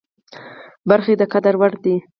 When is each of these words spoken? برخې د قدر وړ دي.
برخې 0.89 1.13
د 1.17 1.21
قدر 1.33 1.53
وړ 1.59 1.73
دي. 1.83 1.95